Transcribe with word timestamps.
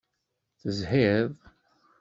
Tezhiḍ? 0.59 1.31